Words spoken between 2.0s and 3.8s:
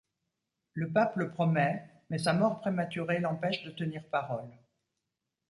mais sa mort prématurée l'empêche de